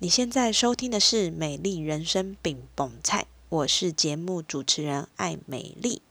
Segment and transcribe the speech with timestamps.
[0.00, 6.02] 你现在收听的是《美丽人生饼蹦菜》，我是节目主持人艾美丽。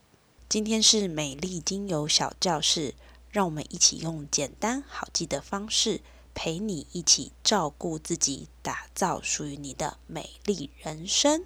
[0.46, 2.92] 今天是美丽精油小教室，
[3.30, 6.02] 让我们一起用简单好记的方式，
[6.34, 11.42] 陪你一起照顾自己，打造属于你的美丽人生。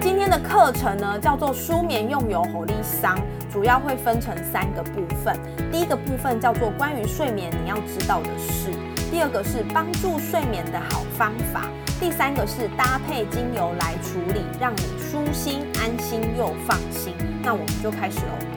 [0.00, 3.16] 今天的课程呢，叫做舒眠用油火力桑，
[3.54, 5.38] 主要会分成三个部分。
[5.70, 8.72] 第一个部分叫做关于睡眠你要知道的事，
[9.12, 11.68] 第二个是帮助睡眠的好方法，
[12.00, 17.14] 第三个是搭配精油来处理，让你舒心、安心又放心。
[17.44, 18.53] 那我们就开始喽。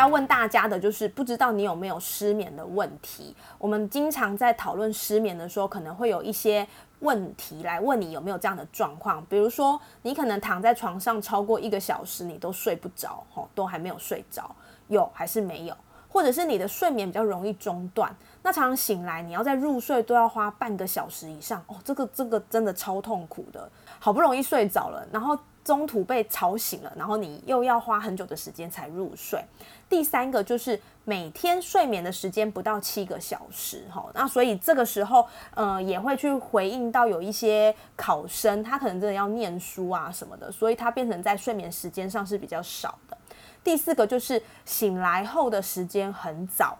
[0.00, 3.36] 要问大家的就是，不知道你有没有失眠的问题？
[3.58, 6.66] 我们经常在讨论失眠的时候，可能会有一些
[7.00, 14.50] 问题来问你有没有这样的状况，比如说你可能躺在床上超过一个小时，你都睡不着，吼，都还没有睡着，
[14.88, 15.76] 有还是没有？
[16.08, 18.12] 或者是你的睡眠比较容易中断，
[18.42, 29.44] 那常常醒来，你要在入睡都要花半个小时以上，哦，这个这个真的超痛苦的，好不容易睡着了，然后中途被吵醒了，然后你又要花很久的时间才入睡。
[29.88, 43.16] 第三个就是每天睡眠的时间不到七个小时，哈，那所以这个时候，呃，也会去回应到有一些考生，他可能真的要念书啊什么的，所以他变成在睡眠时间上是比较少的。
[43.62, 46.78] 第四个就是醒来后的时间很早，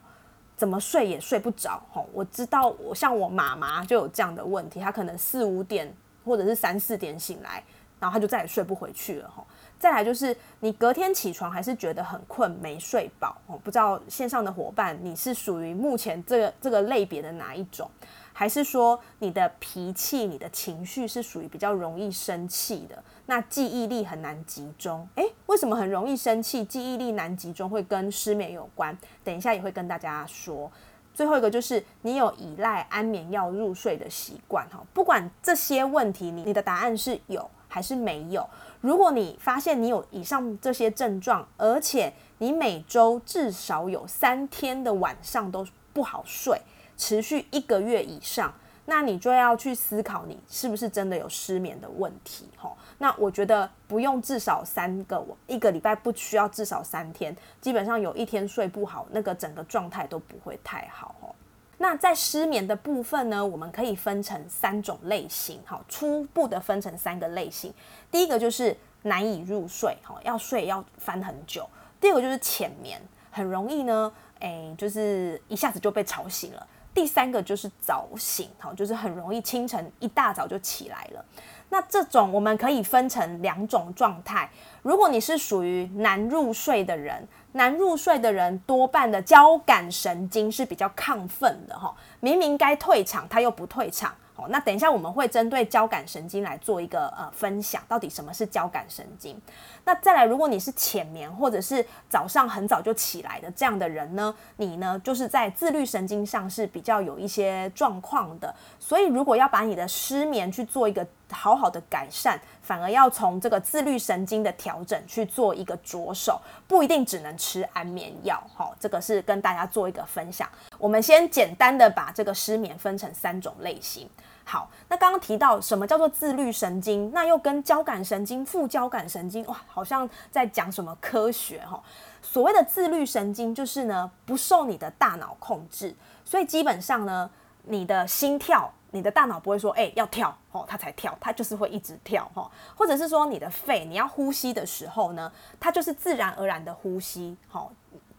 [0.56, 1.82] 怎么睡也睡不着。
[1.92, 5.92] 吼，我知道，我像我妈妈就有这样的问题，她可能四五点
[6.24, 7.62] 或者是三四点醒来，
[8.00, 9.30] 然后他就再也睡不回去了。
[9.30, 9.46] 吼，
[9.78, 13.36] 再来就是你隔天起床还是觉得很困，没睡饱。
[13.46, 17.88] 哦，不知道线上的伙伴你是属于目前这个这个类别的哪一种？
[18.32, 23.02] 还是说你的脾气、你的情绪是属于比较容易生气的？
[23.26, 25.06] 那记忆力很难集中。
[25.16, 28.96] 诶，为什么很容易生气、记忆力难集中会跟失眠有关？
[29.22, 30.70] 等一下也会跟大家说。
[31.12, 34.80] 最后一个就是你有依赖安眠药入睡的习惯哈。
[34.94, 38.46] 不管这些问题，你你的答案是有还是没有？
[38.82, 46.60] 如果你发现你有以上这些症状，而且你每周至少有三天的晚上都不好睡。
[46.98, 48.52] 持续一个月以上，
[48.84, 52.76] 那你就要去思考你是不是真的有失眠的问题吼。
[52.98, 61.34] 那我觉得不用至少三个，我一个礼拜不需要至少三天，基本上有一天睡不好，那个整个状态都不会太好吼。
[61.82, 67.72] 那在失眠的部分呢，我们可以分成三种类型，好，初步的分成三个类型。
[68.10, 71.66] 第一个就是难以入睡，哈，要睡要翻很久。
[71.98, 76.66] 第二个就是浅眠，很容易呢，诶，就是一下子就被吵醒了。
[76.92, 81.24] 第三个就是早醒，哈，就是很容易清晨一大早就起来了。
[81.70, 84.50] 那这种我们可以分成两种状态。
[84.82, 94.14] 如果你是属于难入睡的人，难入睡的人多半的交感神经是比较亢奋的，哈，明明该退场，他又不退场。
[94.32, 99.38] 好，那等一下我们会针对交感神经来做一个呃分享，到底什么是交感神经？
[99.84, 118.42] 那再来，如果你是浅眠或者是早上很早就起来的这样的人呢，你呢就是在自律神经上是比较有一些状况的，所以如果要把你的失眠去做一个好好的改善，反而要从这个自律神经的调整去做一个着手，不一定只能吃安眠药。
[118.54, 120.48] 好，这个是跟大家做一个分享。
[120.78, 124.08] 我们先简单的把这个失眠分成三种类型。
[124.44, 131.80] 好，那刚刚提到什么叫做自律神经，那又跟交感神经、副交感神经，哇，好像在讲什么科学哈。
[132.20, 137.30] 所谓的自律神经就是呢，不受你的大脑控制，所以基本上呢，
[137.64, 142.50] 你的心跳，你的大脑不会说，哎，要跳哦，它才跳，它就是会一直跳哈。
[142.74, 147.72] 或者是说你的肺，你要呼吸的时候呢，它就是自然而然的呼吸，好。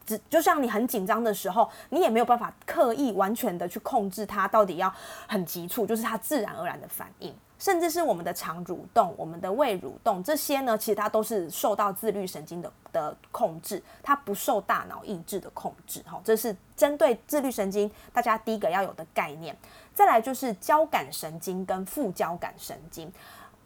[0.04, 4.92] 只就像你很紧张的时候，你也没有办法刻意完全的去控制它，到底要
[5.28, 7.34] 很急促，就是它自然而然的反应。
[7.62, 16.02] 甚至是我们的肠蠕动、我们的胃蠕动这些呢，其实它都是受到自律神经的的控制，它不受大脑意志的控制。
[16.08, 19.56] 哈，这是针对自律神经大家第一个要有的概念。
[19.94, 23.14] 再来就是交感神经跟副交感神经，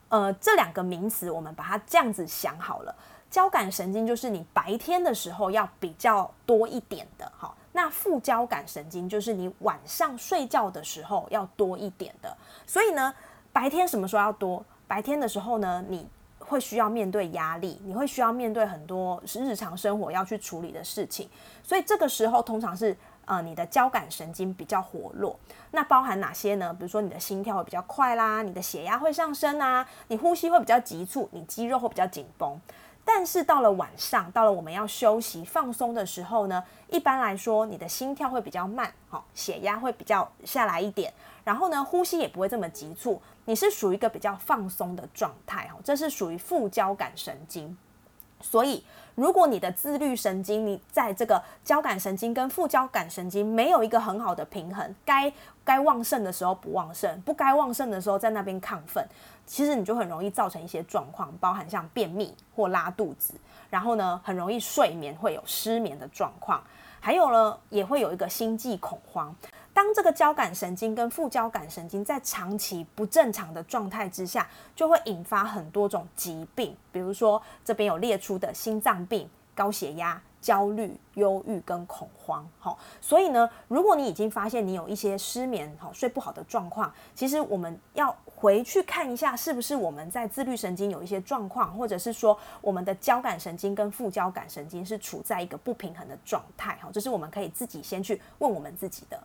[0.09, 2.93] 呃，这两个名词我们把它这样子想好了。
[3.31, 7.55] 交感神经就是你白天的时候要比较多一点的，哈。
[7.71, 12.35] 那副交感神经就是你晚上睡觉的时候要多一点的。
[12.65, 13.13] 所以呢，
[13.55, 14.65] 白天什么时候要多？
[14.85, 16.05] 白天的时候呢，你
[16.39, 21.29] 会需要面对压力，你会需要面对很多是日常生活要去处理的事情。
[21.63, 22.93] 所以这个时候通常是
[23.23, 25.39] 呃你的交感神经比较活络。
[25.71, 26.73] 那包含哪些呢？
[26.73, 32.59] 比如说你的心跳会比较快啦，你的血压会上升啊，你呼吸会比较急促，你肌肉会比较紧绷。
[33.07, 41.13] 但是到了晚上，到了我们要休息放松的时候呢，一般来说你的心跳会比较慢，好，血压会比较下来一点，
[41.43, 47.77] 然后呢，呼吸也不会这么急促，你是属于一个比较放松的状态，哈，这是属于副交感神经。
[48.41, 48.83] 所以，
[49.15, 55.31] 如果你的自律神经，你在这个交感神经跟副交感神经没有一个很好的平衡，该
[55.63, 59.07] 该旺盛的时候不旺盛，不该旺盛的时候在那边亢奋。
[59.45, 63.33] 其实你就很容易造成一些状况，包含像便秘或拉肚子，
[63.69, 66.61] 然后呢，很容易睡眠会有失眠的状况，
[66.99, 69.33] 还有呢，也会有一个心悸恐慌。
[69.75, 80.19] 当这个交感神经跟副交感神经在长期不正常的状态之下，就会引发很多种疾病，比如说这边有列出的心脏病、高血压。
[80.41, 99.19] 焦虑、忧郁跟恐慌，好，所以呢，如果你已经发现你有一些失眠、好睡不好的状况，其实我们要回去看一下，是不是我们在自律神经有一些状况，或者是说我们的交感神经跟副交感神经是处在一个不平衡的状态，好，这是我们可以自己先去问我们自己的。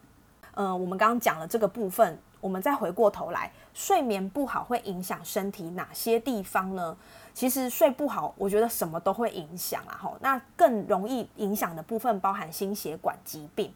[0.61, 6.95] 呃，我们刚刚讲了这个部分，我们再回过头来，睡眠不好会影响身体哪些地方呢？
[7.33, 9.97] 其实睡不好，我觉得什么都会影响啊。
[9.99, 13.73] 吼，那更容易影响的部分包含心血管疾病。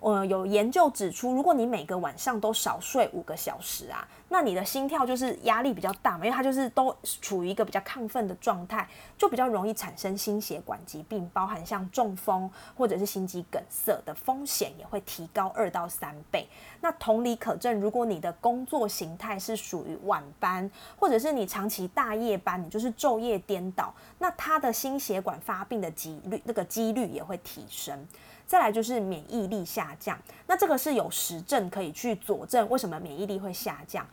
[0.00, 16.46] 呃，有研究指出，如果你每个晚上都少睡五个小时啊，那你的心跳就是压力比较大嘛，因为它就是都处于一个比较亢奋的状态，就比较容易产生心血管疾病，包含像中风或者是心肌梗塞的风险也会提高二到三倍。
[16.80, 28.06] 那同理可证，如果你的工作形态是属于晚班，或者是你长期大夜班，你就是昼夜颠倒，那它的心血管发病的几率，那个几率也会提升。
[28.48, 34.06] 再来就是免疫力下降，那这个是有实证可以去佐证为什么免疫力会下降。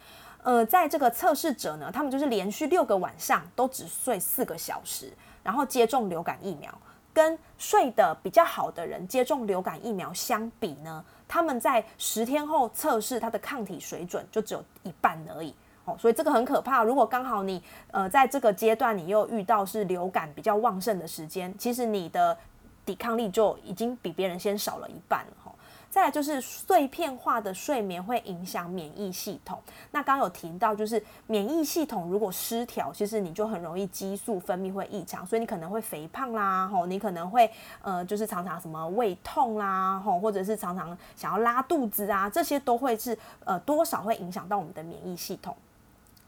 [0.44, 6.70] 呃，在这个测试者呢，他们就是连续六个晚上都只睡四个小时，然后接种流感疫苗，
[7.14, 15.56] 跟睡得比较好的人接种流感疫苗相比呢，他们在十天后测试他的抗体水准就只有一半而已。
[15.86, 16.84] 哦，所以这个很可怕。
[16.84, 22.38] 如果刚好你呃在这个阶段你又遇到是流感比较旺盛的时间，其实你的。
[22.86, 25.52] 抵抗力就已经比别人先少了一半了哈。
[25.90, 29.58] 再来就是碎片化的睡眠会影响免疫系统。
[29.92, 37.50] 那刚有提到，就是免疫系统如果失调，其实你就很容易激素分泌会异常，所以你可能会肥胖啦，吼，你可能会
[37.82, 45.56] 呃就是常常什么胃痛啦，吼，或者是常常想要拉肚子啊，这些都会是呃多少会影响到我们的免疫系统。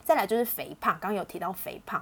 [0.05, 2.01] 再来就是肥胖，刚有提到肥胖。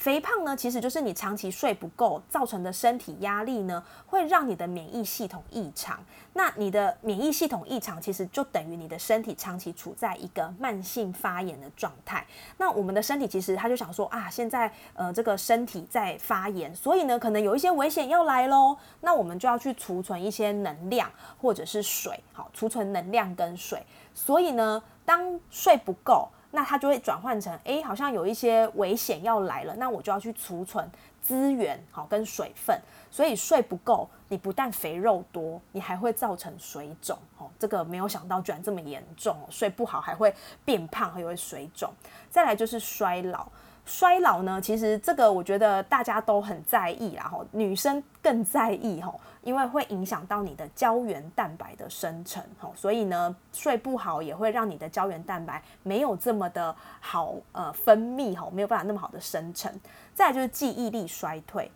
[0.00, 6.02] 肥胖呢，其实就是你长期睡不够造成的身体压力呢，会让你的免疫系统异常。
[6.32, 12.26] 那你的免疫系统异常，其实就等于你的身体长期处在一个慢性发炎的状态。
[12.56, 18.74] 那我们的身体其实他就想说啊，现在呃这个身体在发炎，所以呢可能有一些危险要来喽。
[19.02, 23.84] 那我们就要去储存一些能量或者是水，好，储存能量跟水。
[24.14, 26.26] 所以呢，当睡不够。
[26.50, 30.88] 那它就会转换成，哎，好像有一些危险要来了，那我就要去储存
[31.22, 32.80] 资源，好跟水分，
[33.10, 41.90] 所以睡不够，你不但肥肉多，你还会造成水肿，哦，这个没有想到居然这么严重，睡不好还会变胖，还会水肿，
[42.30, 43.46] 再来就是衰老。
[43.86, 59.72] 衰老呢，其实这个我觉得大家都很在意，然后女生更在意吼，因为会影响到你的胶原蛋白的生成吼，所以呢睡不好也会让你的胶原蛋白没有这么的好呃分泌吼，没有办法那么好的生成。
[60.14, 61.70] 再来就是记忆力衰退。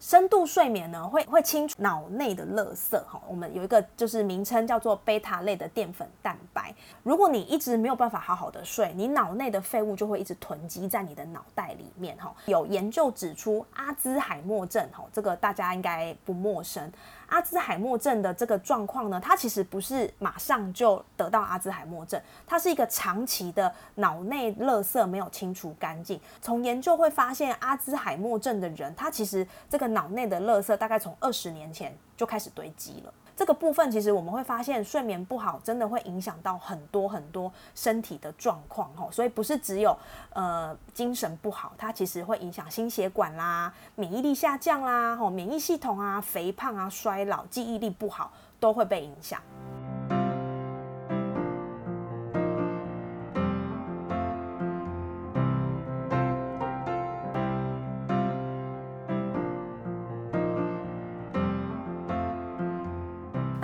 [0.00, 3.20] 深度睡眠呢，会会清除脑内的垃圾哈。
[3.28, 6.72] 我们有一个就是名称叫做贝塔类的淀粉蛋白。
[7.02, 12.32] 如果你一直没有办法好好的睡，你脑内的废物就会一直囤积在你的脑袋里面哈。
[12.46, 16.90] 有研究指出，阿兹海默症哈，这个大家应该不陌生。
[17.28, 26.20] 阿兹海默症的这个状况呢，它其实不是马上就得到阿兹海默症，它是一个长期的脑内垃圾没有清除干净。
[26.40, 33.12] 从研究会发现，阿兹海默症的人，他其实这个脑内的垃圾大概从二十年前就开始堆积了。
[33.38, 39.96] 这个部分其实我们会发现，睡眠不好真的会影响到很多很多身体的状况哈，所以不是只有
[40.30, 49.40] 呃精神不好，它其实会影响心血管啦、免疫力下降啦、免疫系统啊、肥胖啊、衰老、记忆力不好都会被影响。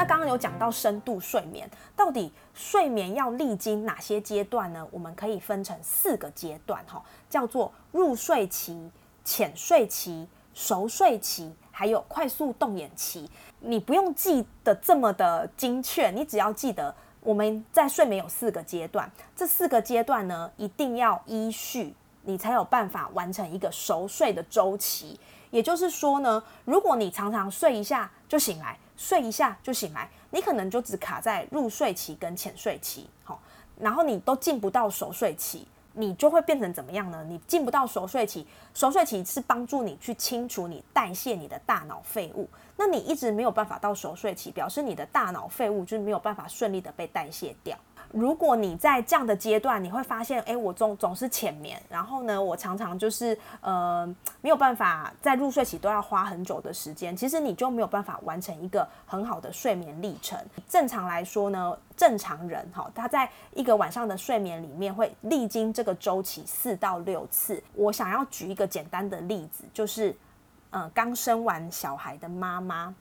[0.04, 4.86] 刚刚有讲到深度睡眠，到底睡眠要历经哪些阶段呢？
[4.90, 8.90] 我们可以分成四个阶段，哈，叫做入睡期、
[9.24, 13.30] 浅睡期、熟睡期，还有快速动眼期。
[13.60, 25.18] 你不用记得这么的精确，你只要记得我们在睡眠有四个阶段，这四个阶段呢，一定要依序，你才有办法完成一个熟睡的周期。
[25.50, 33.40] 也就是说呢，如果你常常睡一下就醒来，睡一下就醒来，你可能就只卡在入睡期跟浅睡期，好，
[33.78, 37.24] 然后你都进不到熟睡期，你就会变成怎么样呢？
[37.28, 47.76] 你进不到熟睡期，熟睡期是帮助你去清除你代谢你的大脑废物，那你一直没有办法到熟睡期，表示你的大脑废物就是没有办法顺利的被代谢掉。
[48.14, 54.06] 如果你在这样的阶段，你会发现，哎，我总总是浅眠，然后呢，我常常就是呃
[54.40, 60.38] 没有办法在入睡期都要花很久的时间，其实你就没有办法完成一个很好的睡眠历程。
[60.68, 67.60] 正常来说呢，正常人哈，他在一个晚上的睡眠里面会历经这个周期四到六次。
[67.74, 70.16] 我想要举一个简单的例子，就是
[70.70, 72.94] 呃刚生完小孩的妈妈。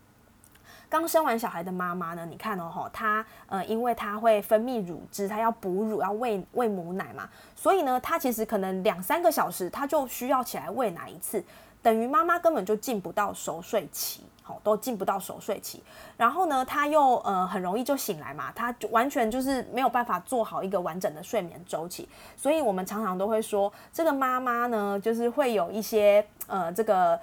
[0.94, 2.24] 刚生完小孩的妈妈呢？
[2.24, 11.44] 你看哦，她呃，因为她会分泌乳汁，她要哺乳，要喂喂母奶嘛，所以呢，她其实可能两三个小时，她就需要起来喂奶一次，
[11.82, 15.82] 等于妈妈根本就进不到熟睡期，好，都进不到熟睡期。
[16.16, 22.08] 然后呢，她又呃很容易就醒来嘛，她就完全就是没有办法做好一个完整的睡眠周期。
[22.38, 27.20] 所以我们常常都会说，这个妈妈呢，就是会有一些呃这个。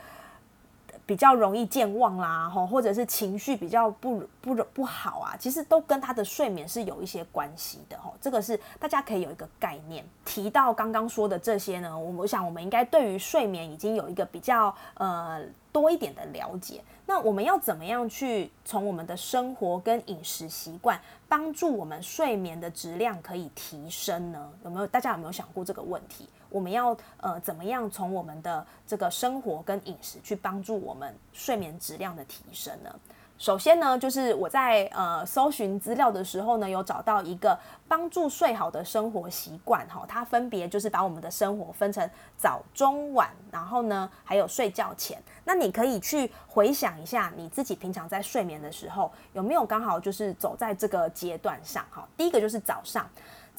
[1.10, 10.04] 比较容易健忘啦，吼，或者是情绪比较不不不好啊，其实都跟他的睡眠是有一些关系的，吼，这个是大家可以有一个概念。
[10.24, 15.42] 提到刚刚说的这些呢，我我想我们应该对于睡眠已经有一个比较呃。
[15.72, 24.50] 多一点的了解，那我们要怎么样去从我们的生活跟饮食习惯帮助我们睡眠的质量可以提升呢？
[24.64, 26.28] 有没有大家有没有想过这个问题？
[26.50, 32.94] 我们要呃怎么样从我们的这个生活跟饮食去帮助我们睡眠质量的提升呢？
[33.38, 45.18] 首先呢，就是我在呃搜寻资料的时候呢，有找到一个帮助睡好的生活习惯哈，它分别就是把我们的生活分成早、中、晚，然后呢还有睡觉前。
[45.42, 52.06] 那你可以去回想一下你自己平常在睡眠的时候，有没有刚好就是走在这个阶段上哈？
[52.18, 53.08] 第一个就是早上。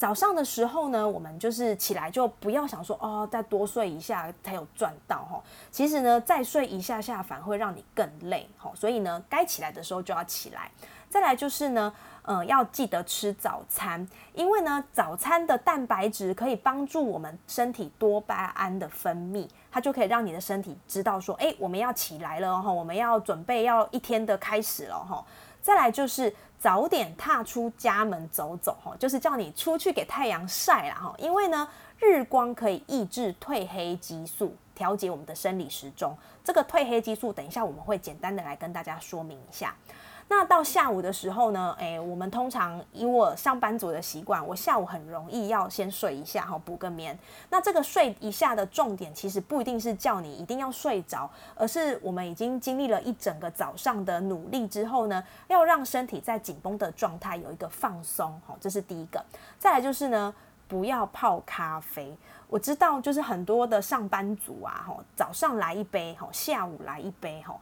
[0.02, 5.40] 早上的时候呢，我们就是起来就不要想说哦，再多睡一下才有赚到哈。
[5.70, 8.72] 其实呢，再睡一下下反而会让你更累哈。
[8.74, 10.68] 所以呢，该起来的时候就要起来。
[11.08, 14.04] 再来就是呢，嗯，要记得吃早餐，
[14.34, 25.24] 因为呢，早餐的蛋白质可以帮助我们身体多巴胺的分泌，它就可以让你的身体知道说，哎，我们要起来了哈，我们要准备要一天的开始了哈。
[25.60, 36.16] 再来就是早点踏出家门走走哈，就是叫你出去给太阳晒了哈，因为呢日光可以抑制褪黑激素，调节我们的生理时钟。
[36.44, 39.74] 这个褪黑激素，等一下我们会简单的来跟大家说明一下。
[40.28, 41.74] 那到下午的时候呢？
[41.78, 47.16] 诶，我们通常以我上班族的习惯，我下午很容易要先睡一下哈，补个眠。
[47.50, 59.22] 那这个睡一下的重点，其实不一定是叫你一定要睡着，而是我们已经经历了一整个早上的努力之后呢，要让身体在紧绷的状态有一个放松哈，这是第一个。
[59.58, 60.34] 再来就是呢，
[60.66, 62.16] 不要泡咖啡。
[62.48, 67.54] 我知道，就是很多的上班族啊，哈，早上来一杯哈，下午来一杯哈。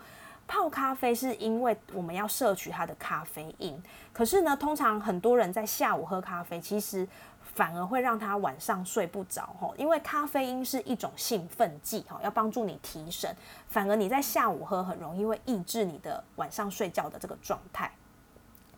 [0.50, 3.80] 泡咖啡是因为我们要摄取它的咖啡因，
[4.12, 7.06] 可是呢，通常很多人在下午喝咖啡，其实
[7.54, 13.32] 反而会让他晚上睡不着吼，因为咖啡因是一种兴奋剂哈，要帮助你提神，
[13.68, 17.88] 反而你在下午喝很容易会抑制你的晚上睡觉的这个状态。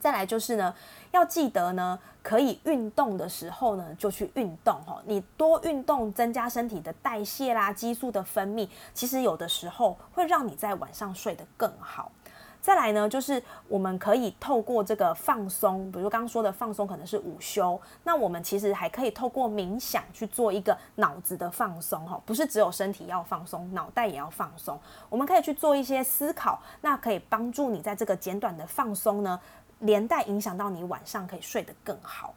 [0.02, 0.74] 再来就是呢，
[1.12, 5.00] 要记得呢，可以运动的时候呢，就去运动哈。
[5.06, 12.10] 你多运动，增加身体的代谢啦，激素的分泌，其实有的时候会让你在晚上睡得更好。
[12.60, 17.80] 再来呢，就是我们可以透过这个放松，比如刚刚说的放松，可能是午休。
[18.04, 24.78] 那我们其实还可以透过冥想去做一个脑子的放松哈，不是只有身体要放松，脑袋也要放松。
[25.08, 29.40] 我们可以去做一些思考，那可以帮助你在这个简短的放松呢。
[29.82, 32.34] 连带影响到你晚上可以睡得更好。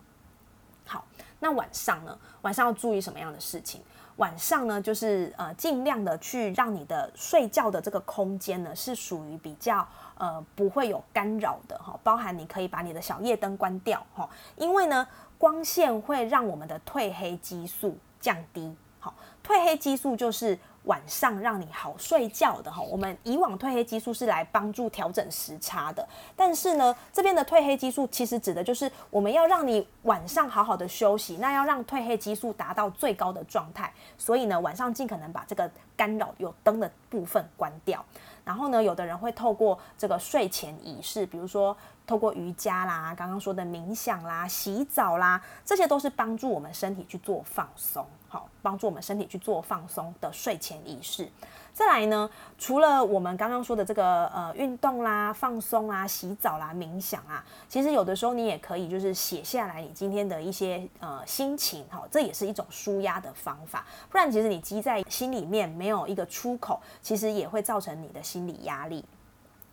[0.86, 1.04] 好，
[1.40, 2.16] 那晚上呢？
[2.44, 3.82] 晚上要注意什么样的事情？
[4.18, 9.86] 晚上呢，就是呃，尽量的去让你的睡觉的这个空间呢，是属于比较
[10.18, 12.00] 呃不会有干扰的哈。
[12.04, 15.06] 包含你可以把你的小夜灯关掉哈，因为呢，
[15.38, 18.74] 光线会让我们的褪黑激素降低。
[19.00, 19.14] 好，
[19.46, 22.82] 褪黑激素就是晚上让你好睡觉的哈。
[22.82, 38.04] 我们以往褪黑激素是来帮助调整时差的，但是呢，这边的褪黑激素其实指的就是我们要让你晚上好好的休息，那要让褪黑激素达到最高的状态，所以呢，晚上尽可能把这个干扰有灯的部分关掉。
[38.44, 41.76] 然后呢，有的人会透过这个睡前仪式，比如说
[42.08, 51.30] 透过瑜伽啦、刚刚说的冥想啦、洗澡啦，这些都是帮助我们身体去做放松，好，帮助我们身体去做放松的睡前仪式。
[51.74, 63.86] 再来呢，除了我们刚刚说的这个呃运动啦、放松啦、洗澡啦、冥想啊，其实有的时候你也可以就是写下来你今天的一些呃心情，哈，这也是一种舒压的方法。
[64.10, 69.04] 不然其实你积在心里面没有一个出口，其实也会造成你的心理压力。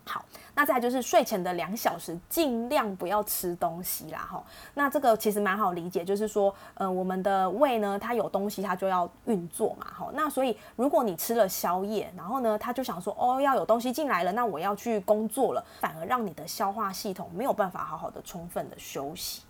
[0.05, 4.43] 好，那再就是睡前的两小时，尽量不要吃东西啦，哈。
[4.75, 10.11] 那这个其实蛮好理解，就是说，呃，我们的胃呢，它有东西它就要运作嘛，哈。
[10.13, 19.43] 那所以如果你吃了宵夜，然后呢，他就想说，哦，要有东西进来了，那我要去工作了，反而让你的消化系统没有办法好好的充分的休息。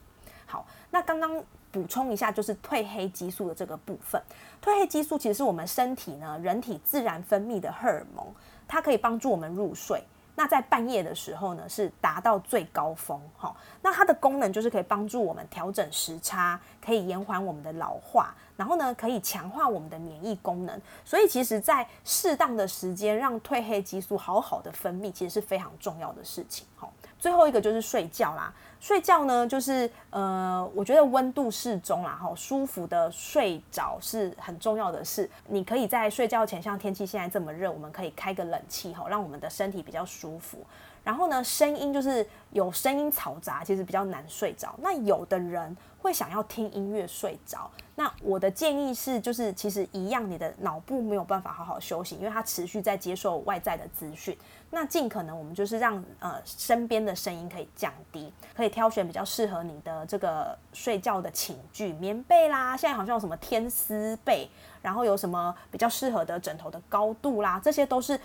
[0.44, 4.22] 好，那刚刚补充一下，就是褪黑激素的这个部分，
[4.62, 8.26] 褪黑激素其实是我们身体呢，人体自然分泌的荷尔蒙，
[8.68, 10.04] 它可以帮助我们入睡。
[10.34, 13.54] 那在半夜的时候呢，是达到最高峰，哈。
[13.82, 20.80] 那它的功能就是可以帮助我们调整时差，可以延缓我们的老化，然后呢，可以强化我们的免疫功能。
[21.04, 26.88] 所以其实，在适当的时间让褪黑激素好好的分泌，其实是非常重要的事情，哈。
[27.22, 28.52] 最后一个就是睡觉啦。
[28.80, 35.30] 睡觉呢，就是呃，我觉得温度适中啦，哈，舒服的睡着是很重要的事。
[35.46, 40.58] 你可以在睡觉前，像天气现在这么热，我们可以开个冷气，哈，让我们的身体比较舒服。
[41.04, 44.74] 然后呢，声音就是有声音嘈杂，其实比较难睡着。
[44.82, 47.70] 那有的人会想要听音乐睡着。
[47.94, 54.36] 那我的建议是，就是其实一样，你的脑部没有办法好好休息，因为它持续在接受外在的资讯。
[54.74, 64.48] 那尽可能我们就是让呃身边的声音可以降低，可以挑选比较适合你的这个睡觉的寝具，棉被啦，现在好像有什么天丝被，
[64.80, 68.18] 然后有什么比较适合的枕头的高度啦，这些都是。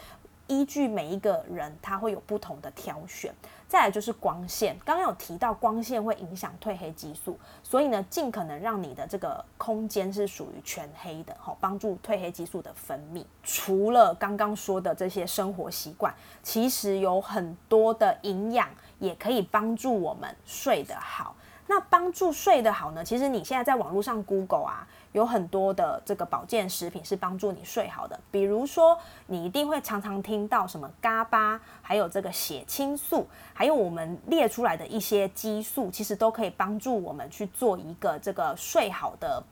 [0.50, 3.36] 依据每一个人，他会有不同的挑选。
[3.67, 13.25] 再来就是光线，刚刚有提到光线会影响褪黑激素，所以呢，尽可能让你的这个空间是属于全黑的，好帮助褪黑激素的分泌。
[13.43, 21.36] 除了刚刚说的这些生活习惯，其实有很多的营养也可以帮助我们睡得好。
[21.67, 23.03] 那帮助睡得好呢？
[23.03, 24.88] 其实你现在在网络上 Google 啊。
[25.13, 39.43] 有很多的这个保健食品是帮助你睡好的，比如说你一定会常常听到什么嘎巴，还有这个血清素，还有我们列出来的一些激素，其实都可以帮助我们去做一个这个睡好的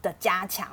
[0.00, 0.68] 的加强。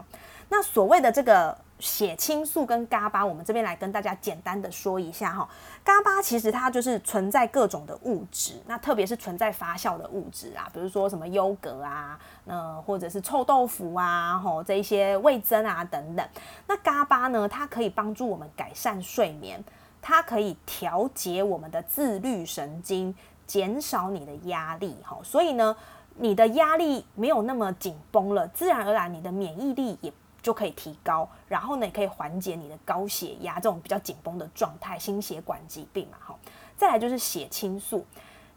[0.48, 1.58] 那所谓的这个。
[1.80, 5.48] 血清素跟嘎巴，我们这边来跟大家简单的说一下哈。
[5.84, 16.28] 嘎巴其实它就是存在各种的物质，那特别是存在发酵的物质啊，比如说什么优格啊，呃或者是臭豆腐啊，吼这一些味增啊等等。
[16.68, 19.64] 那嘎巴呢，它可以帮助我们改善睡眠，
[20.02, 23.14] 它可以调节我们的自律神经，
[23.46, 25.20] 减少你的压力哈。
[25.24, 25.76] 所以呢，
[26.16, 30.12] 你的压力没有那么紧绷了，自然而然你的免疫力也。
[30.42, 36.36] 就可以提高，然后呢，也可以缓解你的高血压这种比较紧绷的状态，心血管疾病嘛，哈。
[36.78, 38.06] 再来就是血清素，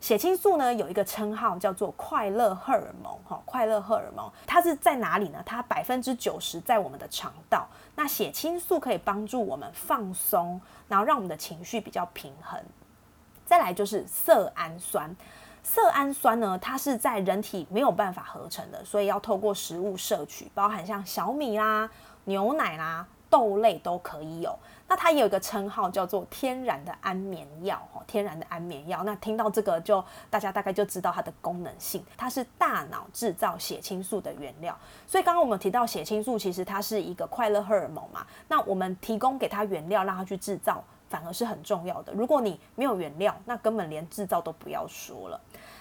[0.01, 5.43] 血清素呢有一个称号叫做快乐荷尔蒙，哈，快乐荷尔蒙，它是在哪里呢？
[5.45, 7.67] 它百分之九十在我们的肠道。
[7.97, 12.63] 那血清素可以帮助我们放松，然后让我们的情绪比较平衡。
[13.47, 15.15] 再来就是色氨酸。
[15.63, 21.89] 色氨酸呢，它是在人体没有办法合成的，所以要透过食物摄取，包含像小米啦、
[22.25, 24.59] 牛奶啦、豆类都可以有。
[24.89, 29.05] 那它也有一个称号叫做天然的安眠药，哦，天然的安眠药。
[29.05, 34.77] 那听到这个就大家大概就知道它的功能性，它是大脑制造血清素的原料。
[35.07, 38.27] 所以刚刚我们提到血清素，其实它是一个快乐荷尔蒙嘛。
[38.49, 40.83] 那我们提供给它原料，让它去制造。
[41.11, 42.13] 反而是很重要的。
[42.15, 45.39] 如果你没有原料，那根本连制造都不要说了。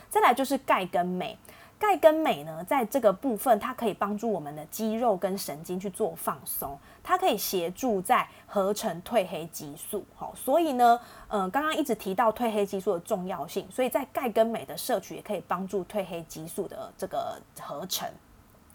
[0.09, 1.37] 再来就是钙跟镁，
[1.77, 10.03] 钙跟镁呢，在这个部分，它可以帮助我们的肌肉跟神经去做放松，它可以协助在合成褪黑激素。
[10.15, 18.09] 好，所以呢，嗯，刚刚一直提到褪黑激素的重要性，所以在钙跟镁的摄取也可以帮助褪黑激素的这个合成。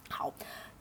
[0.09, 0.33] 好。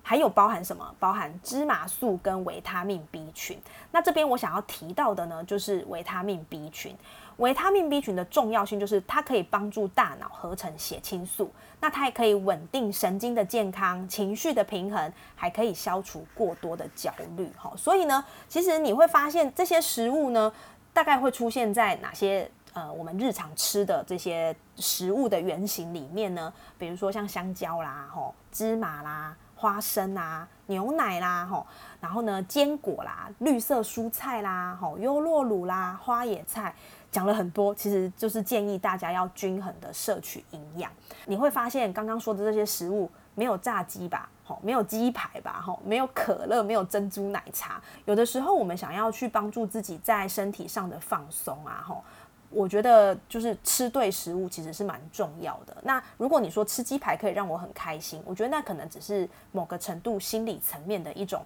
[0.04, 0.94] 还有包含什么？
[1.00, 3.60] 包含芝麻素跟维他命 B 群。
[3.90, 6.96] 那这边我想要提到的呢，就是维他命 B 群。
[7.38, 17.52] 维他命 B 群的重要性就是它可以帮助大脑合成血清素，那它也可以稳定神经的健康、情绪的平衡，还可以消除过多的焦虑。
[17.58, 20.54] 哈，所以呢，其实你会发现这些食物呢，
[20.94, 26.54] 大概会出现在哪些呃我们日常吃的这些食物的原型里面呢？
[26.78, 31.66] 比如说像香蕉啦、吼芝麻啦、花生啊、牛奶啦、吼，
[32.02, 36.76] 然后呢坚果啦、绿色蔬菜啦、吼优酪乳啦、花野菜。
[37.10, 40.92] 讲了很多，其实就是建议大家要均衡的摄取营养。
[41.28, 47.80] 你会发现刚刚说的这些食物没有炸鸡吧，吼，没有鸡排吧，吼，没有可乐，没有珍珠奶茶。
[48.04, 52.04] 有的时候我们想要去帮助自己在身体上的放松啊，吼，
[52.54, 55.76] 我觉得就是吃对食物其实是蛮重要的。
[55.84, 61.44] 那如果你说吃鸡排可以让我很开心，我觉得那可能只是某个程度心理层面的一种。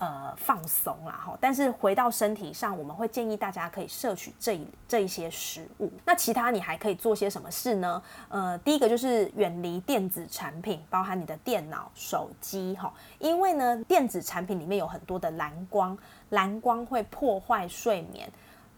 [0.00, 5.90] 呃，放松啦哈，但是回到身体上，我们会建议大家可以摄取这一这一些食物。
[6.04, 8.02] 那其他你还可以做些什么事呢？
[8.28, 15.96] 呃，第一个就是远离电子产品，包含你的电脑、手机哈，因为呢，电子产品里面有很多的蓝光，
[16.30, 18.28] 蓝光会破坏睡眠。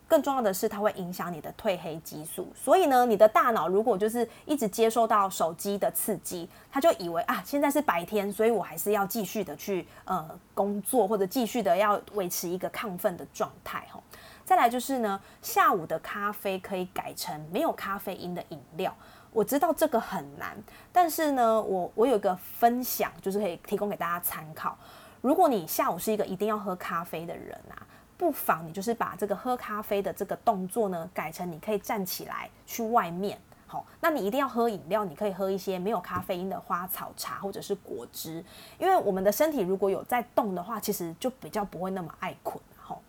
[0.08, 2.52] 更重要的是，它会影响你的褪黑激素。
[2.54, 14.00] 所以呢，你的大脑如果就是一直接受到手机的刺激，它就以为啊，现在是白天，所以我还是要继续的去呃工作，或者继续的要维持一个亢奋的状态哈。
[14.44, 18.94] 再来就是呢，下午的咖啡可以改成没有咖啡因的饮料。
[19.32, 20.56] 我知道这个很难，
[20.92, 24.78] 但是呢，我我有一个分享，就是可以提供给大家参考。
[25.20, 27.85] 如果你下午是一个一定要喝咖啡的人啊。
[28.16, 33.38] 不妨你就是把这个喝咖啡的这个动作呢，改成你可以站起来去外面。
[33.66, 38.44] 好，那你一定要喝饮料，你可以喝一些没有咖啡因的花草茶或者是果汁，
[38.78, 42.58] 因为我们的身体如果有在动的话，其实就比较不会那么爱困。
[42.76, 43.00] 好，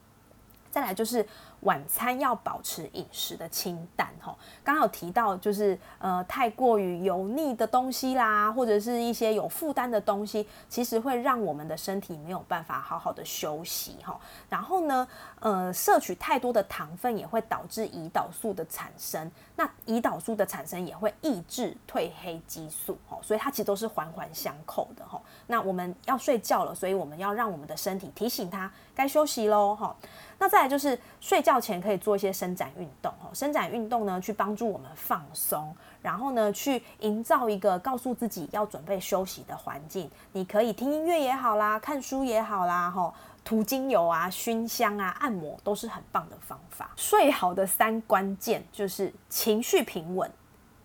[0.72, 1.26] 再来就是。
[1.68, 14.18] 晚餐要保持饮食的清淡，哈，刚刚有提到就是呃太过于油腻的东西啦，或者是一些有负担的东西，其实会让我们的身体没有办法好好的休息，哈。
[14.48, 15.06] 然后呢，
[15.42, 25.22] 呃，摄取太多的糖分也会导致胰岛素的产生，那胰岛素的产生也会抑制褪黑激素，哈，所以它其实都是环环相扣的，哈。
[25.48, 29.94] 那我们要睡觉了，所以我们要让我们的身体提醒它该休息喽，哈。
[30.40, 40.10] 那再来就是睡觉前可以做一些伸展运动，哈，伸展运动呢，去帮助我们放松，然后呢，去营造一个告诉自己要准备休息的环境。
[40.34, 46.92] 你可以听音乐也好啦，看书也好啦，哈，涂精油啊，熏香啊，按摩都是很棒的方法。
[46.96, 50.32] 睡好的三关键就是情绪平稳、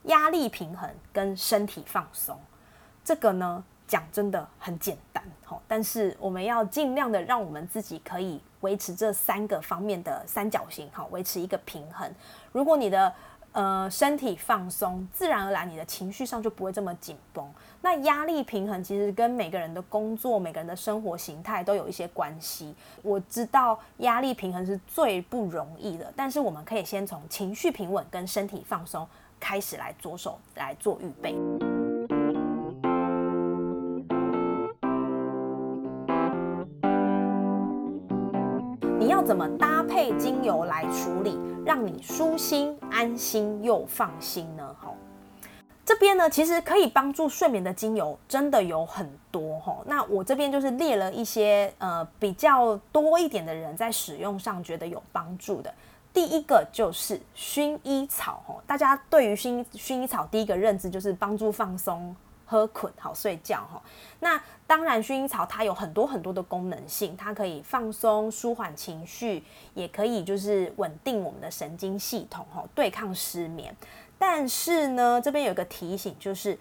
[0.05, 2.39] 压力平衡跟身体放松。
[3.05, 8.41] 这个呢，讲真的很简单，哈，但是我们要尽量的让我们自己可以。
[8.63, 12.09] 维持这三个方面的三角形，好，维持一个平衡。
[12.53, 13.13] 如果你的
[13.51, 17.45] 呃身体放松，自然而然你的情绪上就不会这么紧绷。
[17.81, 22.73] 那压力平衡其实跟每个人的工作、每个人的生活形态都有一些关系。
[23.03, 29.05] 我知道压力平衡是最不容易的，但是我们可以先从情绪平稳跟身体放松
[29.41, 31.35] 开始来着手来做预备。
[39.25, 44.77] 怎么搭配精油来处理，让你舒心、安心又放心呢？
[44.81, 44.93] 哈，
[45.85, 49.79] 这边呢，其实可以帮助睡眠的精油真的有很多哈。
[49.87, 55.73] 那我这边就是列了一些呃比较多一点的人在使用上觉得有帮助的。
[56.13, 62.15] 第一个就是薰衣草哈，大家对于薰薰衣草第一个认知就是帮助放松。
[62.53, 63.83] 喝困好睡觉哈，
[64.21, 73.75] 那当然薰衣草它有很多很多的功能性，它可以放松、舒缓情绪，也可以就是稳定我们的神经系统哈，对抗失眠。
[74.19, 76.59] 但是呢，这边有一个提醒，就是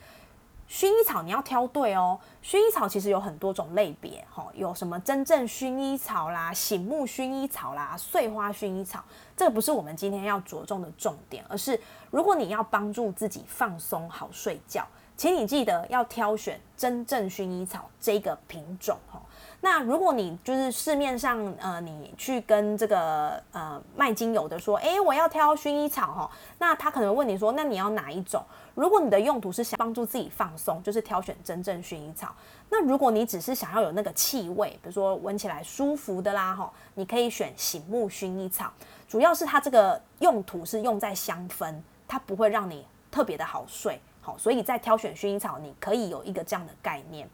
[0.69, 2.17] 薰衣草你要挑对哦。
[2.41, 9.03] 薰衣草其实有很多种类别哈，有什么真正薰衣草啦、醒目薰衣草啦、碎花薰衣草，
[9.35, 11.77] 这不是我们今天要着重的重点，而是
[12.09, 14.87] 如果你要帮助自己放松好睡觉。
[15.21, 19.21] 请你记得要挑选真正薰衣草这个品种哈。
[19.59, 28.43] 那如果你就是市面上呃，你去跟这个呃卖精油的说，哎，我要挑薰衣草哈，那他可能问你说，那你要哪一种？
[28.73, 32.35] 如果你的用途是想帮助自己放松，就是挑选真正薰衣草。
[32.67, 38.73] 那如果你只是想要有那个气味，比如说闻起来舒服的啦哈，你可以选醒目薰衣草。
[39.07, 41.75] 主要是它这个用途是用在香氛，
[42.07, 44.01] 它不会让你特别的好睡。
[44.21, 47.27] 好，所以在挑选薰衣草，你可以有一个这样的概念。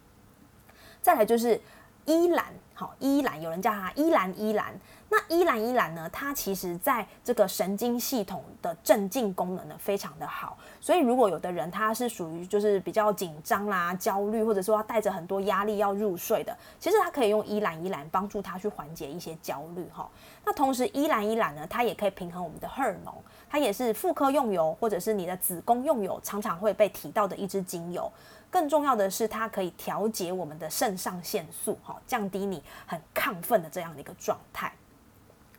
[1.01, 1.59] 再来就是
[2.05, 4.73] 依兰，好依兰，有人叫它依兰依兰。
[5.09, 6.09] 那依兰依兰呢？
[6.11, 20.09] 它其实在这个神经系统的镇静功能呢非常的好，所以如果有的人他是属于就是比较紧张啦、焦虑，或者说他带着很多压力要入睡的，其实他可以用依兰依兰帮助他去缓解一些焦虑哈。
[20.43, 23.13] 那同时依兰依兰呢，它也可以平衡我们的荷尔蒙，
[23.49, 28.11] 它也是妇科用油或者是你的子宫用油常常会被提到的一支精油。
[28.49, 34.71] 更重要的是，它可以调节我们的肾上腺素，哈，降低你很亢奋的这样的一个状态。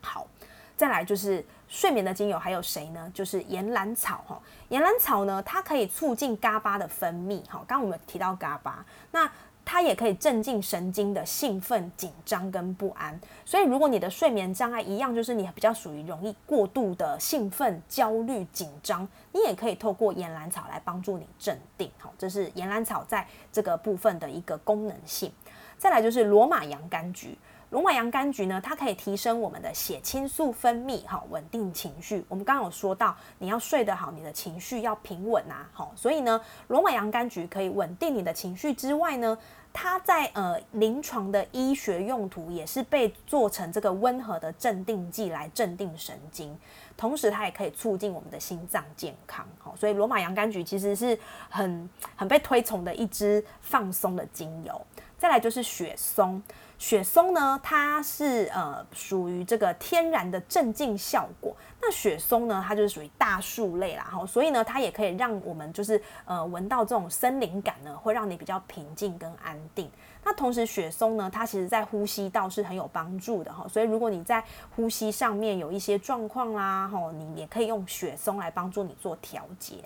[0.00, 0.26] 好，
[0.74, 3.10] 再来就是睡眠的精油还有谁呢？
[3.12, 4.40] 就是岩兰草哈。
[4.70, 7.62] 岩兰草呢，它可以促进嘎巴的分泌哈。
[7.66, 9.30] 刚刚我们提到嘎巴，那
[9.70, 13.20] 它也可以镇静神经的兴奋、紧张跟不安。
[13.44, 21.90] 所以如果你的睡眠障碍一样，就是你比较属于容易过度的兴奋、焦虑、紧张，你也可以透过岩兰草来帮助你镇定。
[21.98, 25.30] 好，这是岩兰草在这个部分的一个功能性。
[25.76, 27.36] 再来就是罗马洋甘菊。
[27.70, 32.24] 罗马洋甘菊呢，它可以提升我们的血清素分泌，哈，稳定情绪。
[32.26, 39.36] 我们刚刚有说到，你要睡得好，你的情绪要平稳啊，好，所以呢，罗马洋甘菊可以稳定你的情绪之外呢，
[39.70, 46.58] 它在呃临床的医学用途也是被做成这个温和的镇定剂来镇定神经，
[46.96, 51.18] 同时它也可以促进我们的心脏健康，好，所以罗马洋甘菊其实是
[51.50, 54.80] 很很被推崇的一支放松的精油。
[55.18, 56.42] 再来就是雪松。
[56.78, 61.54] 雪松呢，它是呃属于这个天然的镇静效果。
[61.82, 69.90] 那雪松呢，它就是属于大树类啦，哈，所以呢，它也可以让我们就是呃闻到这种森林感呢，会让你比较平静跟安定。
[70.24, 74.42] 那同时雪松呢，它其实在呼吸道是很有帮助的哈，所以如果你在
[74.76, 79.76] 呼吸上面有一些状况啦，哈，你也可以用雪松来帮助你做调节。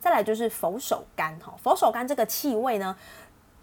[0.00, 2.94] 再来就是佛手柑哈，佛手柑这个气味呢。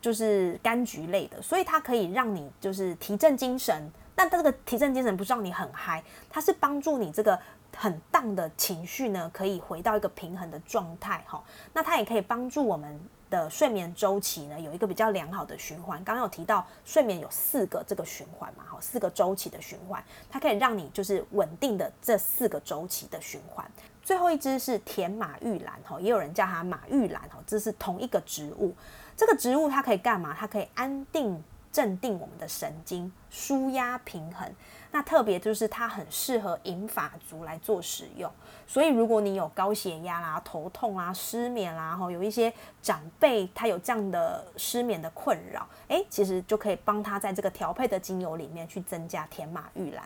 [0.02, 3.90] 就是柑橘类的，所以它可以让你就是提振精神。
[4.14, 7.40] 但这个提振精神不是让你很嗨，它是帮助你这个
[7.76, 11.42] 很荡的情绪呢，可以回到一个平衡的状态哈。
[11.74, 16.04] 那它也可以帮助我们的睡眠周期呢，有一个比较良好的循环。
[16.04, 23.66] 刚刚有提到睡眠有四个这个循环嘛，哈，四个周期的循环，它可以让你就是稳定的这四个周期的循环。
[24.04, 28.76] 最后一支是甜马玉兰哈，也有人叫它马玉兰哈，这是同一个植物。
[29.16, 30.36] 这个植物它可以干嘛？
[30.38, 34.50] 它可以安定、镇定我们的神经，舒压平衡。
[34.94, 38.30] 那特别就是它很适合银发族来做使用。
[38.68, 50.04] 所以如果你有高血压啦、头痛啊、失眠啦，哈，有一些长辈他有这样的失眠的困扰，诶，其实就可以帮他在这个调配的精油里面去增加天马玉兰。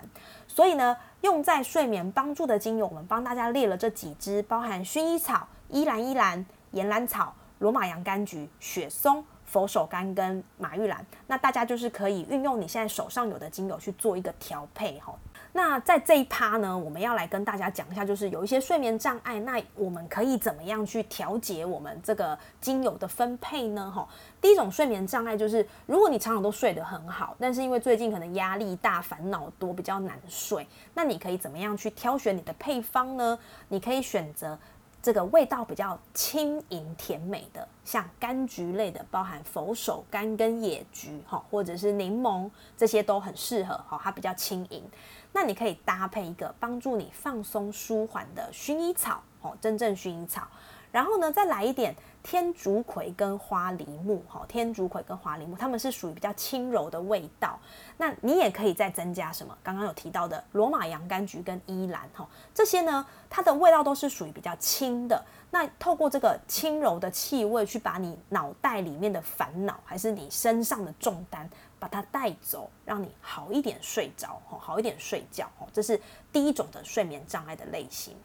[0.48, 7.34] 所以呢，用在睡眠帮助的精油，我们帮大家列了这几支，包含薰衣草、依兰依兰、岩兰草。
[7.66, 15.16] 罗马洋甘菊、雪松、佛手柑跟马玉兰，那大家就是可以运用你现在手上有的精油去做一个调配哈。
[15.52, 23.90] 那在这一趴呢，我们要来跟大家讲一下，就是有一些睡眠障碍，那我们可以怎么样去调节我们这个精油的分配呢？
[23.90, 24.08] 哈，
[24.40, 33.40] 第一种睡眠障碍就是，如果你常常都睡得很好，但是因为最近可能压力大、烦恼多，比较难睡，那你可以怎么样去挑选你的配方呢？
[33.70, 34.60] 你可以选择。
[35.06, 44.84] 这个味道比较轻盈甜美的，像柑橘类的，包含佛手柑跟野菊，哈，或者是柠檬，这些都很适合，哈，它比较轻盈。
[45.32, 50.48] 那你可以搭配一个帮助你放松舒缓的薰衣草，哦，真正薰衣草。
[50.96, 57.60] 然后呢，再来一点天竺葵跟花梨木，哈，天竺葵跟花梨木，它们是属于比较轻柔的味道。
[57.98, 59.58] 那你也可以再增加什么？
[59.62, 65.22] 刚刚有提到的罗马洋甘菊跟依兰，哈，这些呢，它的味道都是属于比较轻的。
[65.52, 76.00] 那透过这个轻柔的气味，去把你脑袋里面的烦恼，还是你身上的重担，把它带走，让你好一点睡着，哈，好一点睡觉，哈，这是
[76.32, 78.16] 第一种的睡眠障碍的类型。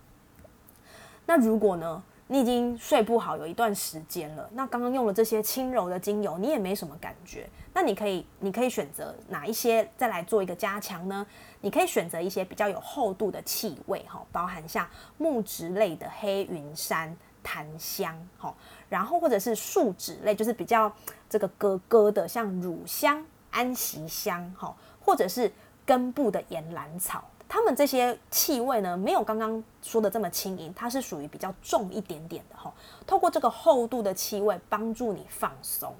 [1.26, 2.00] 那如果呢？
[2.32, 7.44] 你已经睡不好有一段时间了，那刚刚用了这些轻柔的精油，你也没什么感觉。
[7.74, 11.26] 那你可以，你可以选择哪一些再来做一个加强呢？
[11.60, 14.88] 你可以选择一些比较有厚度的气味，哈，包含像
[15.18, 18.54] 木质类的黑云杉、檀香，哈，
[18.88, 20.92] 然后或者是树脂类，就是比较
[21.28, 24.72] 这个咯咯的，像乳香、安息香，哈，
[25.04, 25.52] 或者是
[25.84, 27.24] 根部的岩兰草。
[27.52, 32.72] 它们这些气味呢，没有刚刚说的这么轻盈，它是属于比较重一点点的哈。
[33.04, 35.92] 透过这个厚度的气味帮助你放松。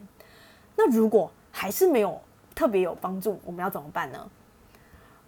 [0.76, 2.20] 那如果还是没有
[2.54, 4.30] 特别有帮助，我们要怎么办呢？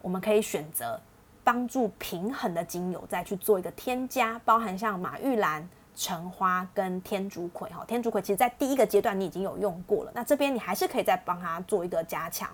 [0.00, 1.00] 我们可以选择
[1.42, 7.84] 帮助平衡的精油再去做一个添加，包含像马玉兰、橙花跟天竺葵哈。
[7.86, 12.48] 天竺葵其实在第一个阶段你已经有用过了，那这边你还是可以再帮它做一个加强。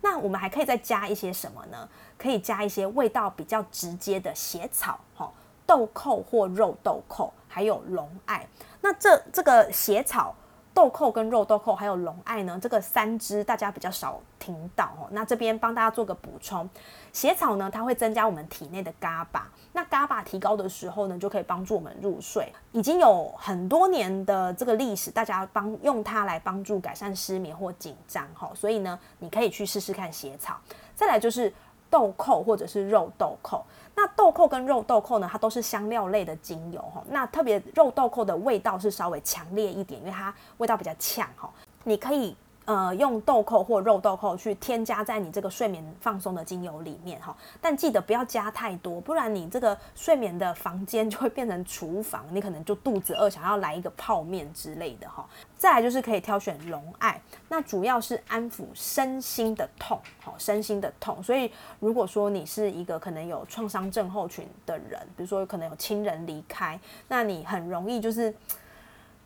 [0.00, 1.88] 那我们还可以再加一些什么呢？
[2.16, 5.32] 可以加一些味道比较直接的血草哈，
[5.66, 8.46] 豆蔻或肉豆蔻，还有龙艾。
[8.80, 10.34] 那这这个血草。
[10.78, 15.08] 豆蔻跟肉豆蔻还有龙艾呢，这个三支大家比较少听到哦。
[15.10, 16.70] 那这边帮大家做个补充，
[17.12, 22.52] 血草呢，它会增加我们体内的伽巴，那伽巴提高的时候呢，就可以帮助我们入睡。
[22.70, 28.48] 已经有很多年的这个历史，大家帮用它来帮助改善失眠或紧张哈。
[28.54, 30.56] 所以呢，你可以去试试看血草。
[30.94, 31.52] 再来就是
[31.90, 33.60] 豆蔻或者是肉豆蔻。
[34.00, 37.02] 那豆蔻跟肉豆蔻呢，它都是香料类的精油哈。
[37.10, 41.50] 那特别肉豆蔻的味道是稍微强烈一点，因为它味道比较呛哈。
[41.82, 42.36] 你可以。
[42.68, 55.26] 呃，用豆蔻或肉豆蔻去添加在你这个睡眠放松的精油里面哈，但记得不要加太多，不然你这个睡眠的房间就会变成厨房，你可能就肚子饿，想要来一个泡面之类的哈。
[55.56, 61.22] 再来就是可以挑选龙艾，那主要是安抚身心的痛，好，身心的痛。
[61.22, 61.50] 所以
[61.80, 66.78] 如果说你是一个可能有创伤症候群的人，比如说可能有亲人离开，
[67.08, 68.34] 那你很容易就是。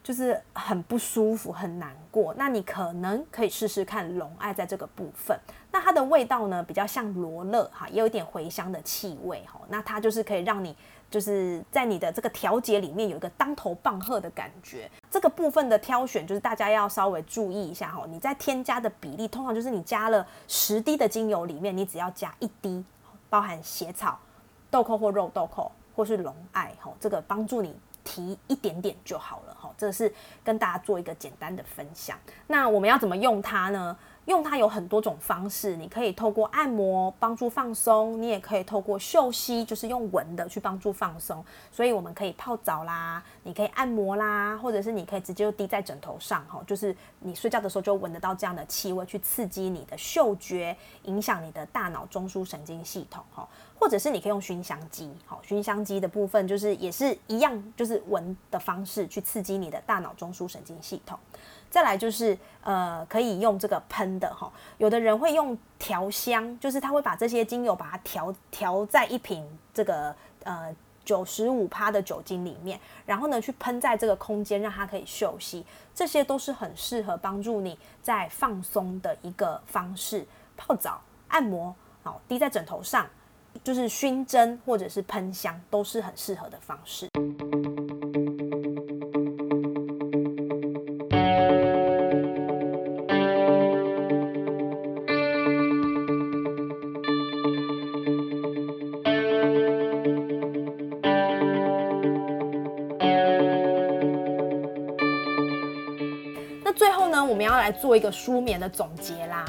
[0.02, 5.38] 就是很不舒服、很难过，那你可能可以试试看龙艾在这个部分。
[5.70, 9.60] 那它的味道呢，比较像罗勒哈，也有一点茴香的气味哈。
[9.68, 10.76] 那它就是可以让你
[11.08, 14.90] 就是在你的这个调节里面有一个当头棒喝的感觉。
[15.08, 18.04] 这个部分的挑选就是大家要稍微注意一下哈。
[18.08, 22.84] 你在添加的比例，通常就是你加了十滴的精油里面，你只要加一滴，
[23.30, 24.18] 包含血草、
[24.68, 27.72] 豆蔻或肉豆蔻或是龙艾哈，这个帮助你。
[28.04, 29.51] 提一点点就好了，
[29.82, 30.12] 这是
[30.44, 32.16] 跟大家做一个简单的分享。
[32.46, 33.96] 那我们要怎么用它呢？
[34.26, 41.44] 用它有很多种方式，你可以透过按摩帮助放松，你也可以透过嗅吸，就是用闻的去帮助放松。
[41.72, 53.48] 所以我们可以泡澡啦，你可以按摩啦，或者是你可以直接就滴在枕头上哈，就是你睡觉的时候就闻得到这样的气味，去刺激你的嗅觉，影响你的大脑中枢神经系统哈。
[53.82, 61.18] 或者是你可以用熏香机，好，熏香机的部分就是也是一样，就是闻的方式去刺激你的大脑中枢神经系统。
[61.68, 70.14] 再来就是呃，可以用这个喷的哈，有的人会用调香，就是他会把这些精油把它调调在一瓶这个
[70.44, 70.72] 呃
[71.04, 75.66] 九十五趴的酒精里面，然后呢去喷在这个空间，让它可以休息。
[75.92, 80.24] 这些都是很适合帮助你在放松的一个方式，
[80.56, 83.04] 泡澡、按摩，好，滴在枕头上，
[83.64, 87.08] 就是熏蒸或者是喷香，都是很适合的方式。
[106.64, 109.44] 那最后呢，我们要来做一个舒眠的总结啦。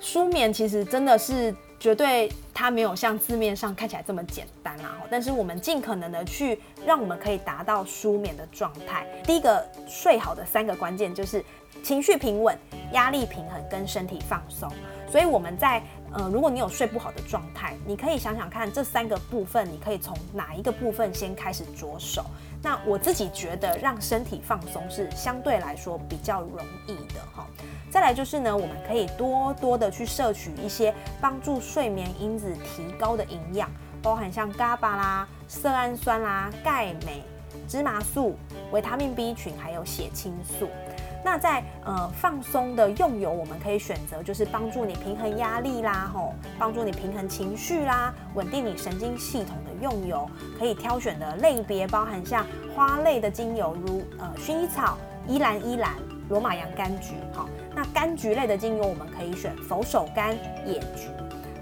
[0.00, 4.96] 舒眠其实真的是绝对，它没有像字面上看起来这么简单啦。
[5.08, 9.06] 但是我们尽可能的去，让我们可以达到舒眠的状态。
[9.22, 11.44] 第一个睡好的三个关键就是
[11.84, 12.58] 情绪平稳、
[12.94, 14.68] 压力平衡跟身体放松。
[15.10, 22.24] 所以我们在呃，如果你有睡不好的状态，你可以想想看这三个部分，你可以从哪一个部分先开始着手。
[22.62, 27.46] 那我自己觉得，让身体放松是相对来说比较容易的哈。
[27.90, 33.70] 再来就是呢，我们可以多多的去摄取一些帮助睡眠因子提高的营养，
[34.02, 37.22] 包含像伽巴啦、色氨酸啦、钙镁、
[37.68, 38.36] 芝麻素、
[38.72, 40.68] 维他命 B 群，还有血清素。
[41.24, 50.28] 那在呃放松的用油，我们可以选择就是帮助你平衡压力啦，吼，帮助你平衡情绪啦，稳定你神经系统的用油，
[50.58, 55.92] 可以挑选的类别包含像花类的精油，如呃薰衣草、依兰依兰、
[56.28, 61.08] 罗马洋甘菊，好，那柑橘类的精油我们可以选佛手柑、野菊，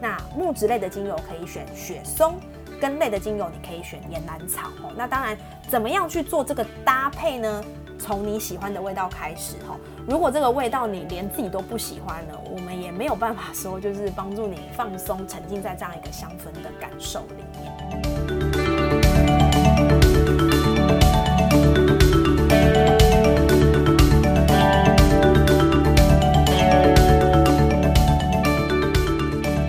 [0.00, 2.34] 那木质类的精油可以选雪松，
[2.78, 7.64] 根类的精油你可以选岩兰草，哦，那当然怎么样去做这个搭配呢？
[7.98, 17.72] 从你喜欢的味道开始哈，如果这个味道你连自己都不喜欢呢，我们也没有办法说就是帮助你放松，沉浸在这样一个香氛的感受里面。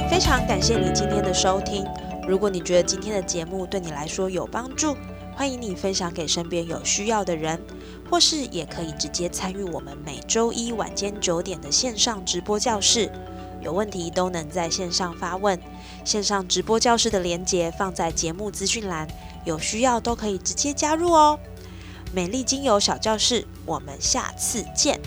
[0.10, 1.86] 非常感谢你今天的收听，
[2.28, 4.96] 如果你觉得今天的节目对你来说有帮助，
[5.36, 7.60] 欢迎你分享给身边有需要的人。
[8.10, 13.12] 或是也可以直接参与我们每周一晚间九点的线上直播教室，
[13.62, 15.60] 有问题都能在线上发问。
[16.06, 19.08] 线上直播教室的链接放在节目资讯栏，
[19.44, 21.38] 有需要都可以直接加入哦。
[22.14, 25.00] 美丽精油小教室，我们下次见。